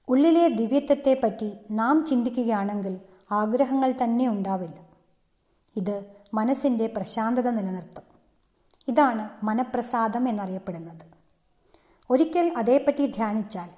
ഉള്ളിലെ 0.08 0.48
ദിവ്യത്വത്തെപ്പറ്റി 0.48 1.52
നാം 1.70 2.06
ചിന്തിക്കുകയാണെങ്കിൽ 2.06 3.00
ആഗ്രഹങ്ങൾ 3.32 3.94
തന്നെ 4.04 4.28
ഉണ്ടാവില്ല. 4.28 4.74
ഇത് 5.76 6.04
മനസ്സിന്റെ 6.34 6.86
പ്രശാന്തത 6.86 7.50
നിലനിർത്തും. 7.50 8.02
ഇതാണ് 8.88 9.44
മനപ്രസാദം 9.44 10.28
എന്നറിയപ്പെടുന്നത്. 10.28 11.02
ഒരിക്കൽ 12.10 12.52
അതേപ്പറ്റി 12.56 13.06
ധ്യാനിച്ചാൽ 13.06 13.68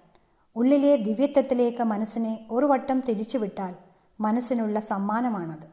ഉള്ളിലെ 0.57 0.97
ദിവ്യത്വത്തിലേക്ക് 0.97 1.83
മനസ്സിനെ 1.83 2.47
ഒരു 2.51 2.67
വട്ടം 2.67 3.01
തിരിച്ചുവിട്ടാൽ 3.01 3.75
മനസ്സിനുള്ള 4.21 4.81
സമ്മാനമാണത്. 4.81 5.67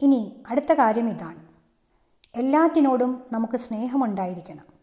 ഇനി 0.00 0.42
അടുത്ത 0.48 0.72
കാര്യം 0.72 1.08
ഇതാണ്. 1.08 1.44
എല്ലാത്തിനോടും 2.34 3.22
നമുക്ക് 3.32 3.56
സ്നേഹമുണ്ടായിരിക്കണം. 3.56 4.79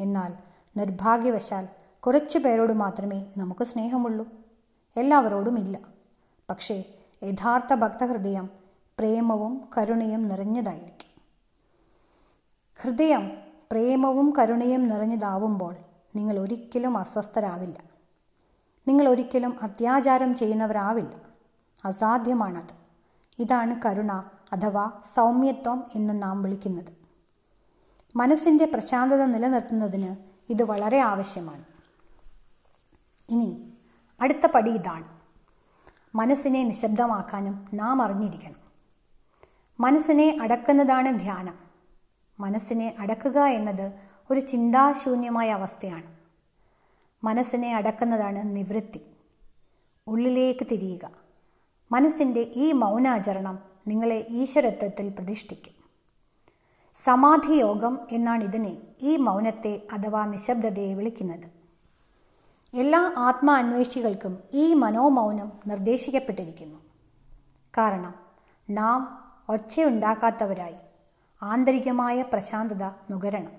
എന്നാൽ 0.00 0.34
നിർഭാഗ്യവശാൽ 0.76 1.68
കുറച്ചു 2.00 2.38
പേരോട് 2.38 2.72
മാത്രമേ 2.72 3.26
നമുക്ക് 3.36 3.64
സ്നേഹമുള്ളൂ. 3.64 4.28
എല്ലാവരോടും 4.96 5.58
ഇല്ല. 5.58 5.78
പക്ഷേ 6.50 6.84
യഥാർത്ഥ 7.22 7.74
ഭക്തഹൃദയം 7.74 8.50
പ്രേമവും 8.98 9.68
കരുണയും 9.78 10.28
നിറഞ്ഞതായിരിക്കും. 10.28 11.22
ഹൃദയം 12.82 13.30
പ്രേമവും 13.70 14.34
കരുണയും 14.38 14.88
നിറഞ്ഞതാവുമ്പോൾ 14.88 15.76
നിങ്ങൾ 16.16 16.38
ഒരിക്കലും 16.38 16.98
അസ്വസ്ഥരാവില്ല. 16.98 17.78
നിങ്ങൾ 18.88 19.08
ഒരിക്കലും 19.08 19.56
അത്യാചാരം 19.62 20.34
ചെയ്യുന്നവരാവില്ല. 20.34 21.16
അസാധ്യമാണത്. 21.84 22.80
ഇതാണ് 23.38 23.82
കരുണ 23.86 24.12
അഥവാ 24.52 24.90
സൗമ്യത്വം 25.14 25.84
എന്ന് 25.94 26.22
നാം 26.22 26.42
വിളിക്കുന്നത്. 26.42 26.99
മനസ്സിന്റെ 28.16 28.64
പ്രശാന്തത 28.64 29.24
നിലനിർത്തുന്നതിന് 29.24 30.16
ഇത് 30.52 30.62
വളരെ 30.62 30.98
ആവശ്യമാണ്. 30.98 31.64
ഇനി 33.28 33.72
അടുത്ത 34.20 34.46
പടി 34.46 34.70
ഇതാണ്. 34.70 35.20
മനസ്സിനെ 36.14 36.64
നിശബ്ദമാക്കാനും 36.64 37.68
നാം 37.74 38.02
അറിഞ്ഞിരിക്കണം. 38.02 38.54
മനസ്സിനെ 39.80 40.38
അടക്കുന്നതാണ് 40.42 41.18
ധ്യാനം. 41.18 41.58
മനസ്സിനെ 42.40 42.96
അടക്കുക 42.98 43.38
എന്നത് 43.38 43.92
ഒരു 44.30 44.40
ചിന്താശൂന്യമായ 44.40 45.50
അവസ്ഥയാണ്. 45.50 46.16
മനസ്സിനെ 47.24 47.76
അടക്കുന്നതാണ് 47.76 48.56
നിവൃത്തി. 48.56 49.00
ഉള്ളിലേക്ക് 50.06 50.66
തിരിയുക. 50.70 51.10
മനസ്സിന്റെ 51.92 52.40
ഈ 52.40 52.72
മൗനാചരണം 52.72 53.58
നിങ്ങളെ 53.88 54.26
ഈശ്വരത്വത്തിൽ 54.30 55.08
പ്രതിഷ്ഠിക്കും. 55.08 55.79
സമാധി 57.04 57.52
യോഗം 57.52 57.98
എന്നാണ് 58.12 58.44
ഇതിനെ 58.44 58.78
ഈ 59.00 59.16
മൗനത്തെ 59.16 59.86
അഥവാ 59.92 60.26
നിശബ്ദതയെ 60.26 60.94
വിളിക്കുന്നത്. 60.94 61.46
എല്ലാ 62.74 63.12
ആത്മാ 63.16 63.58
അന്വേഷികൾക്കും 63.58 64.38
ഈ 64.52 64.74
മനോമൗനം 64.74 65.52
നിർദ്ദേശിക്കപ്പെട്ടിരിക്കുന്നു. 65.66 66.78
കാരണം 67.78 68.14
നാം 68.70 69.00
ഒച്ചയുണ്ടാക്കാത്തവരായി 69.48 70.74
ആന്തരികമായ 71.42 72.22
പ്രശാന്തത 72.22 72.84
നുകരണം. 73.10 73.52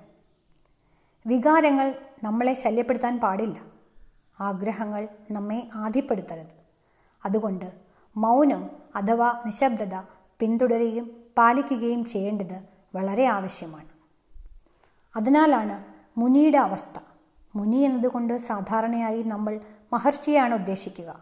വികാരങ്ങൾ 1.25 1.95
നമ്മളെ 2.23 2.53
ശല്യപ്പെടുത്താൻ 2.53 3.19
പാടില്ല. 3.19 3.57
ആഗ്രഹങ്ങൾ 4.39 5.07
നമ്മെ 5.31 5.69
ആധിപ്പെടുത്തരുത് 5.75 6.53
അതുകൊണ്ട് 7.25 7.67
മൗനം 8.17 8.69
അഥവാ 8.95 9.41
നിശബ്ദത 9.45 9.95
പിന്തുടരുകയും 10.39 11.07
പാലിക്കുകയും 11.37 12.05
ചെയ്യേണ്ടത് 12.05 12.80
വളരെ 12.95 13.25
ആവശ്യമാണ്. 13.25 13.89
അതിനാലാണ് 15.15 15.83
മുനിയുടെ 16.19 16.57
അവസ്ഥ. 16.57 16.99
മുനി 17.55 17.77
എന്നതുകൊണ്ട് 17.77 18.37
സാധാരണയായി 18.37 19.23
നമ്മൾ 19.23 19.59
മഹർഷിയാണ് 19.93 20.53
ഉദ്ദേശിക്കുക. 20.53 21.19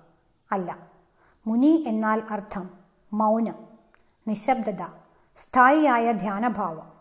അല്ല 0.52 0.78
മുനി 1.48 1.84
എന്നാൽ 1.88 2.22
അർത്ഥം 2.30 2.70
മൗനം 3.14 3.56
നിശബ്ദത 4.28 4.82
സ്ഥായിയായ 5.38 6.12
ധ്യാനഭാവം. 6.12 6.92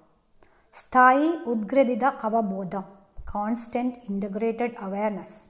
സ്ഥായി 0.74 1.28
ഉദ്ഗ്രഥിത 1.46 2.04
അവബോധം 2.04 2.84
കോൺസ്റ്റന്റ് 3.34 3.94
ഇന്റഗ്രേറ്റഡ് 4.08 4.74
അവയർനെസ് 4.80 5.42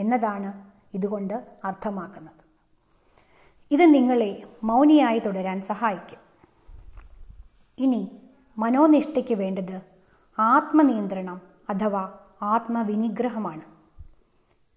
എന്നതാണ് 0.00 0.70
ഇതുകൊണ്ട് 0.94 1.46
അർത്ഥമാക്കുന്നത്. 1.64 2.44
ഇത് 3.70 3.94
നിങ്ങളെ 3.94 4.42
മൗനിയായി 4.64 5.18
തുടരാൻ 5.18 5.62
സഹായിക്കും. 5.62 6.18
ഇനി 7.78 8.23
മനോനിഷ്ഠയ്ക്ക് 8.58 9.34
വേണ്ടത് 9.34 9.80
ആത്മനിയന്ത്രണം 10.38 11.40
അഥവാ 11.68 12.12
ആത്മവിനിഗ്രഹമാണ്. 12.42 13.60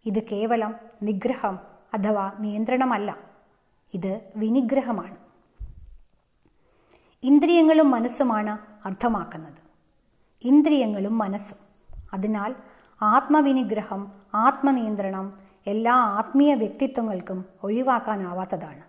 ഇത് 0.06 0.24
കേവലം 0.24 0.76
നിഗ്രഹം 1.04 1.60
അഥവാ 1.94 2.32
നിയന്ത്രണമല്ല 2.40 3.18
ഇത് 3.94 4.22
വിനിഗ്രഹമാണ്. 4.36 5.16
ഇന്ദ്രിയങ്ങളും 7.24 7.92
മനസ്സുമാണ് 7.92 8.58
അർത്ഥമാക്കുന്നത്. 8.88 9.58
ഇന്ദ്രിയങ്ങളും 10.44 11.18
മനസ്സും. 11.18 11.58
അതിനാൽ 12.14 12.56
ആത്മവിനിഗ്രഹം 13.02 14.12
ആത്മനിയന്ത്രണം 14.34 15.40
എല്ലാ 15.68 15.94
ആത്മീയ 15.94 16.54
വ്യക്തിത്വങ്ങൾക്കും 16.54 17.46
ഒഴിവാക്കാനാവാത്തതാണ്. 17.64 18.82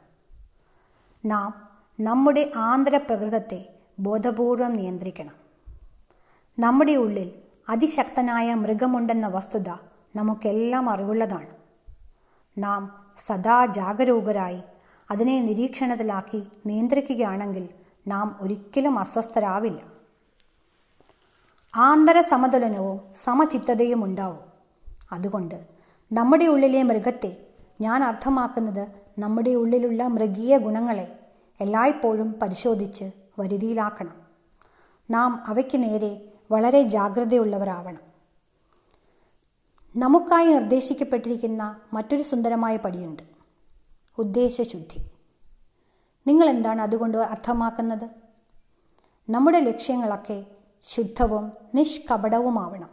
നാം 1.24 1.68
നമ്മുടെ 2.00 2.52
ആന്തരപ്രകൃതത്തെ 2.56 3.77
ബോധപൂർവം 3.98 4.72
നിയന്ത്രിക്കണം. 4.72 5.34
നമ്മുടെ 6.58 6.92
ഉള്ളിൽ 6.92 7.32
അതിശക്തനായ 7.68 8.54
മൃഗമുണ്ടെന്ന 8.54 9.26
വസ്തുത 9.26 9.68
നമുക്കെല്ലാം 10.16 10.90
അറിവുള്ളതാണ്. 10.90 11.50
നാം 12.58 13.06
സദാ 13.26 13.66
ജാഗരൂകരായി 13.66 14.60
അതിനെ 15.10 15.40
നിരീക്ഷണത്തിലാക്കി 15.40 16.42
നിയന്ത്രിക്കുകയാണെങ്കിൽ 16.66 17.68
നാം 18.06 18.36
ഒരിക്കലും 18.40 18.98
അസ്വസ്ഥരാവില്ല. 18.98 19.80
ആന്തര 21.76 22.20
സമതുലനവും 22.20 23.00
സമചിത്തതയും 23.24 24.04
ഉണ്ടാവും. 24.04 24.38
അതുകൊണ്ട് 25.12 25.66
നമ്മുടെ 26.12 26.44
ഉള്ളിലെ 26.44 26.82
മൃഗത്തെ 26.82 27.36
ഞാൻ 27.80 28.04
അർത്ഥമാക്കുന്നത് 28.04 28.88
നമ്മുടെ 29.18 29.50
ഉള്ളിലുള്ള 29.50 30.02
മൃഗീയ 30.02 30.58
ഗുണങ്ങളെ 30.58 31.18
എല്ലായ്പ്പോഴും 31.60 32.34
പരിശോധിച്ച് 32.42 33.10
വരുതിയിലാക്കണം. 33.38 34.22
നാം 35.10 35.44
അവയ്ക്ക് 35.46 35.82
നേരെ 35.82 36.32
വളരെ 36.50 36.82
ജാഗ്രതയുള്ളവരാവണം. 36.82 38.08
നമുക്കായി 39.96 40.46
നിർദ്ദേശിക്കപ്പെട്ടിരിക്കുന്ന 40.46 41.80
മറ്റൊരു 41.92 42.22
സുന്ദരമായ 42.22 42.76
പടിയുണ്ട്. 42.76 43.22
ഉദ്ദേശശുദ്ധി. 44.18 45.10
നിങ്ങൾ 46.26 46.48
എന്താണ് 46.48 46.80
അതുകൊണ്ട് 46.80 47.18
അർത്ഥമാക്കുന്നത്? 47.18 48.08
നമ്മുടെ 49.30 49.60
ലക്ഷ്യങ്ങളൊക്കെ 49.60 50.46
ശുദ്ധവും 50.82 51.52
നിഷ്കപടവുമാവണം. 51.74 52.90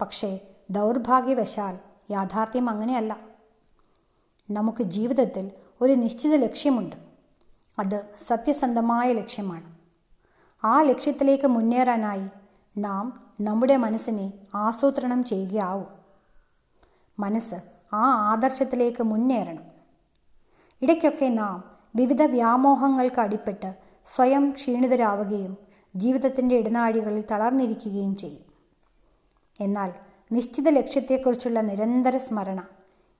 പക്ഷേ 0.00 0.40
ദൗർഭാഗ്യവശാൽ 0.70 1.78
യാഥാർത്ഥ്യം 2.10 2.70
അങ്ങനെയല്ല. 2.70 3.20
നമുക്ക് 4.50 4.82
ജീവിതത്തിൽ 4.82 5.50
ഒരു 5.80 5.92
നിശ്ചിത 5.92 6.34
ലക്ഷ്യമുണ്ട്. 6.34 7.09
അത് 7.78 8.04
സത്യസന്ധമായ 8.26 9.12
ലക്ഷ്യമാണ്. 9.12 9.76
ആ 10.64 10.82
ലക്ഷ്യത്തിലേക്ക് 10.82 11.46
മുന്നേറാനായി 11.46 12.28
നാം 12.78 13.34
നമ്മുടെ 13.40 13.76
മനസ്സിനെ 13.76 14.32
ആസൂത്രണം 14.54 15.24
ചെയ്യുകയാവും. 15.24 15.86
മനസ്സ് 17.18 17.54
ആ 17.92 18.32
ആദർശത്തിലേക്ക് 18.32 19.02
മുന്നേറണം. 19.02 19.62
ഇടയ്ക്കൊക്കെ 20.82 21.28
നാം 21.28 21.64
വിവിധ 21.96 22.22
വ്യാമോഹങ്ങൾക്ക് 22.22 23.20
അടിപ്പെട്ട് 23.20 23.74
സ്വയം 24.06 24.50
ക്ഷീണിതരാവുകയും 24.50 25.56
ജീവിതത്തിന്റെ 25.96 26.54
ഇടനാഴികളിൽ 26.54 27.24
തളർന്നിരിക്കുകയും 27.30 28.16
ചെയ്യും. 28.16 28.44
എന്നാൽ 29.60 29.92
നിശ്ചിത 30.32 30.68
ലക്ഷ്യത്തെക്കുറിച്ചുള്ള 30.68 31.60
നിരന്തര 31.60 32.16
സ്മരണ 32.16 32.62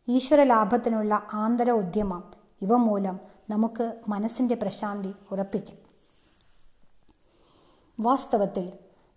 ഈശ്വരലാഭത്തിനുള്ള 0.09 1.23
ആന്തര 1.35 1.71
ഉദ്യമം 1.71 2.25
ഇവ 2.63 2.77
മൂലം 2.77 3.30
നമുക്ക് 3.51 4.01
മനസ്സിന്റെ 4.09 4.55
പ്രശാന്തി 4.55 5.15
ഉറപ്പിക്കും. 5.31 5.79
വാസ്തവത്തിൽ 8.01 8.73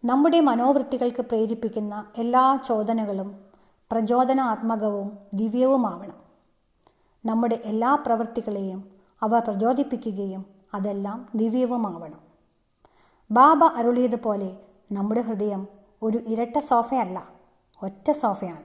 നമ്മുടെ 0.05 0.39
മനോവൃത്തികൾക്ക് 0.39 1.21
പ്രേരിപ്പിക്കുന്ന 1.21 2.11
എല്ലാ 2.17 2.59
ചോദനകളും 2.67 3.45
പ്രചോദനാത്മകവും 3.91 5.17
ദിവ്യവുമാവണം. 5.33 6.17
നമ്മുടെ 7.25 7.55
എല്ലാ 7.55 7.95
പ്രവൃത്തികളെയും 7.95 8.91
അവ 9.21 9.39
പ്രചോദിപ്പിക്കുകയും 9.39 10.45
അതെല്ലാം 10.73 11.29
ദിവ്യവുമാവണം. 11.35 12.19
ബാബ 13.31 13.63
അരുളിയതുപോലെ 13.63 14.57
നമ്മുടെ 14.91 15.21
ഹൃദയം 15.21 15.67
ഒരു 16.01 16.17
ഇരട്ട 16.17 16.59
സോഫയല്ല 16.59 17.29
ഒറ്റ 17.83 18.11
സോഫയാണ്. 18.11 18.63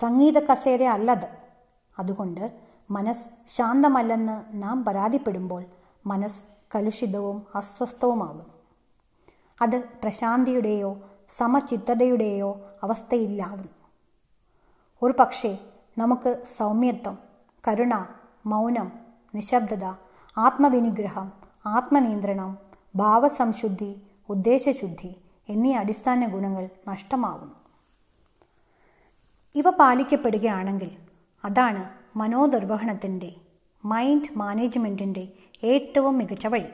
സംഗീത 0.00 0.38
കസേര 0.38 0.82
അല്ലത്. 0.82 1.28
അതുകൊണ്ട് 1.98 2.63
മനസ്സ് 2.90 3.26
ശാന്തമല്ലെന്ന് 3.48 4.62
നാം 4.62 4.84
പരാതിപ്പെടുമ്പോൾ 4.84 5.64
മനസ്സ് 6.06 6.42
കലുഷിതവും 6.74 7.42
അസ്വസ്ഥവുമാകുന്നു. 7.54 8.54
അത് 9.62 9.84
പ്രശാന്തിയുടെയോ 10.02 10.90
സമചിത്തതയുടെയോ 11.36 12.50
അവസ്ഥയില്ലാവുന്നു 12.82 13.72
ഒരു 15.02 15.14
പക്ഷേ 15.18 15.58
നമുക്ക് 15.98 16.44
സൗമ്യത്വം 16.58 17.18
കരുണ 17.68 17.94
മൗനം 18.46 18.92
നിശബ്ദത 19.34 19.84
ആത്മവിനിഗ്രഹം 20.36 21.32
ആത്മനിയന്ത്രണം 21.66 22.58
ഭാവസംശുദ്ധി 22.96 24.02
ഉദ്ദേശശുദ്ധി 24.28 25.16
എന്നീ 25.48 25.72
അടിസ്ഥാന 25.72 26.26
ഗുണങ്ങൾ 26.26 26.68
നഷ്ടമാവുന്നു. 26.88 27.54
ഇവ 29.54 29.70
പാലിക്കപ്പെടുകയാണെങ്കിൽ 29.70 30.90
അതാണ് 31.44 32.03
മനോനിർവഹണത്തിന്റെ 32.16 33.32
മൈൻഡ് 33.84 34.38
മാനേജ്മെന്റിന്റെ 34.38 35.28
ഏറ്റവും 35.64 36.18
മികച്ച 36.18 36.46
വഴി. 36.46 36.68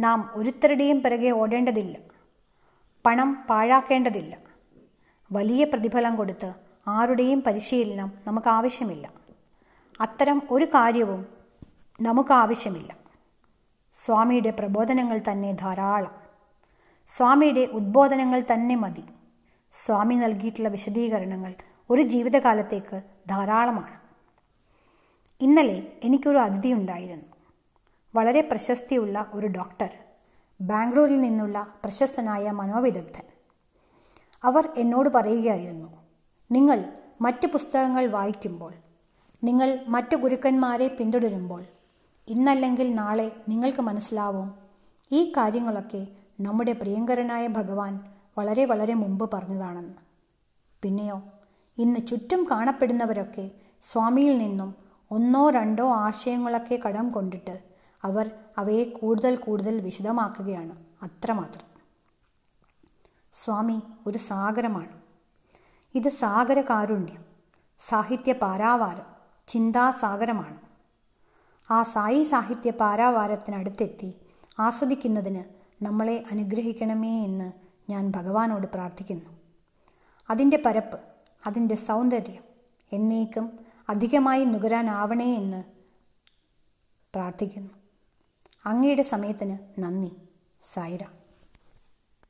നാം 0.00 0.30
ഒരുത്തരുടെയും 0.34 1.02
പിറകെ 1.02 1.30
ഓടേണ്ടതില്ല. 1.30 1.98
പണം 3.06 3.46
പാഴാക്കേണ്ടതില്ല. 3.50 4.38
വലിയ 5.32 5.64
പ്രതിഫലം 5.64 6.16
കൊടുത്ത് 6.16 6.54
ആരുടെയും 6.88 7.42
പരിശീലനം 7.46 8.12
നമുക്ക് 8.26 8.48
ആവശ്യമില്ല. 8.48 9.10
അത്തരം 10.00 10.42
ഒരു 10.50 10.64
കാര്യവും 10.64 11.26
നമുക്ക് 12.02 12.32
ആവശ്യമില്ല. 12.32 12.96
സ്വാമിയുടെ 14.04 14.50
പ്രബോധനങ്ങൾ 14.50 15.20
തന്നെ 15.30 15.52
ധാരാളം. 15.52 16.14
സ്വാമിയുടെ 17.16 17.60
ഉദ്ബോധനങ്ങൾ 17.60 18.42
തന്നെ 18.52 18.74
മതി. 18.74 19.04
സ്വാമി 19.86 20.14
നൽകിയിട്ടുള്ള 20.14 20.68
വിശദീകരണങ്ങൾ 20.68 21.54
ഒരു 21.90 22.02
ജീവിതകാലത്തേക്ക് 22.02 23.02
ധാരാളമാണ്. 23.30 24.01
ഇന്നലെ 25.42 25.92
എനിക്കൊരു 26.02 26.38
അതിഥി 26.38 26.72
ഉണ്ടായിരുന്നു. 26.72 27.24
വളരെ 28.14 28.40
പ്രശസ്തിയുള്ള 28.40 29.30
ഒരു 29.32 29.46
ഡോക്ടർ 29.46 29.90
ബാംഗ്ലൂരിൽ 30.60 31.20
നിന്നുള്ള 31.20 31.66
പ്രശസ്തനായ 31.84 32.50
മനോവിദഗ്ധൻ. 32.50 33.22
അവർ 34.44 34.68
എന്നോട് 34.76 35.08
പറയുകയായിരുന്നു 35.08 35.88
നിങ്ങൾ 36.50 36.92
മറ്റ് 37.20 37.46
പുസ്തകങ്ങൾ 37.46 38.06
വായിക്കുമ്പോൾ 38.06 38.72
നിങ്ങൾ 39.44 39.84
മറ്റു 39.88 40.16
ഗുരുക്കന്മാരെ 40.16 40.88
പിന്തുടരുമ്പോൾ 40.88 41.64
ഇന്നല്ലെങ്കിൽ 42.28 42.94
നാളെ 42.94 43.32
നിങ്ങൾക്ക് 43.48 43.82
മനസ്സിലാവും 43.82 44.54
ഈ 45.12 45.32
കാര്യങ്ങളൊക്കെ 45.36 46.06
നമ്മുടെ 46.40 46.72
പ്രിയങ്കരനായ 46.72 47.46
ഭഗവാൻ 47.46 48.00
വളരെ 48.38 48.64
വളരെ 48.64 48.94
മുമ്പ് 48.94 49.36
പറഞ്ഞതാണെന്ന്. 49.36 49.94
പിന്നെയോ 50.82 51.22
ഇന്ന് 51.78 52.06
ചുറ്റും 52.06 52.46
കാണപ്പെടുന്നവരൊക്കെ 52.50 53.50
സ്വാമിയിൽ 53.82 54.38
നിന്നും 54.38 54.81
ഒന്നോ 55.12 55.50
രണ്ടോ 55.50 55.92
ആശയങ്ങളൊക്കെ 55.92 56.80
കടം 56.86 57.08
കൊണ്ടിട്ട് 57.08 57.62
അവർ 58.02 58.30
അവയെ 58.58 58.84
കൂടുതൽ 58.84 59.36
കൂടുതൽ 59.36 59.80
വിശദമാക്കുകയാണ്. 59.80 60.76
അത്രമാത്രം. 61.02 61.66
സ്വാമി 63.44 63.82
ഒരു 64.06 64.18
സാഗരമാണ്. 64.18 65.00
ഇത് 65.94 66.08
സാഗരകാരുണ്യം 66.08 67.24
സാഹിത്യ 67.88 68.32
പാരാവാരം 68.32 69.06
ചിന്താസാഗരമാണ്. 69.48 70.60
ആ 71.70 71.82
സായി 71.82 72.24
സാഹിത്യ 72.24 72.70
പാരാവാരത്തിനടുത്തെത്തി 72.70 74.14
ആസ്വദിക്കുന്നതിന് 74.58 75.44
നമ്മളെ 75.84 76.24
അനുഗ്രഹിക്കണമേ 76.30 77.24
എന്ന് 77.24 77.52
ഞാൻ 77.90 78.12
ഭഗവാനോട് 78.16 78.66
പ്രാർത്ഥിക്കുന്നു. 78.66 79.30
അതിന്റെ 80.30 80.62
പരപ്പ് 80.66 81.00
അതിന്റെ 81.46 81.74
സൗന്ദര്യം 81.74 82.42
എന്നേക്കും 82.92 83.61
അധികമായി 83.88 84.44
നുകരാനാവണേ 84.44 85.34
എന്ന് 85.34 85.64
പ്രാർത്ഥിക്കുന്നു. 87.14 87.70
അങ്ങയുടെ 88.66 89.02
സമയത്തിന് 89.02 89.80
നന്ദി 89.80 90.12
സായിരാം. 90.72 91.21